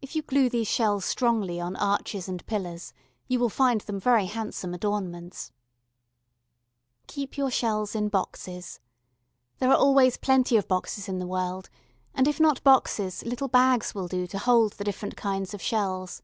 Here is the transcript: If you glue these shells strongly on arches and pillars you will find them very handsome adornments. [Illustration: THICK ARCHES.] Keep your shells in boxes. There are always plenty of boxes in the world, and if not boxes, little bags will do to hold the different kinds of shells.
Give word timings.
If 0.00 0.14
you 0.14 0.22
glue 0.22 0.48
these 0.48 0.68
shells 0.68 1.04
strongly 1.04 1.58
on 1.60 1.74
arches 1.74 2.28
and 2.28 2.46
pillars 2.46 2.94
you 3.26 3.40
will 3.40 3.48
find 3.48 3.80
them 3.80 3.98
very 3.98 4.26
handsome 4.26 4.72
adornments. 4.72 5.50
[Illustration: 7.02 7.02
THICK 7.02 7.02
ARCHES.] 7.08 7.14
Keep 7.14 7.36
your 7.38 7.50
shells 7.50 7.94
in 7.96 8.08
boxes. 8.08 8.78
There 9.58 9.70
are 9.70 9.76
always 9.76 10.16
plenty 10.16 10.56
of 10.56 10.68
boxes 10.68 11.08
in 11.08 11.18
the 11.18 11.26
world, 11.26 11.70
and 12.14 12.28
if 12.28 12.38
not 12.38 12.62
boxes, 12.62 13.24
little 13.24 13.48
bags 13.48 13.96
will 13.96 14.06
do 14.06 14.28
to 14.28 14.38
hold 14.38 14.74
the 14.74 14.84
different 14.84 15.16
kinds 15.16 15.52
of 15.54 15.60
shells. 15.60 16.22